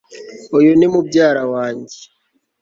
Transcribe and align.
uyu 0.57 0.71
ni 0.79 0.87
mubyara 0.91 1.43
wanjye 1.53 1.99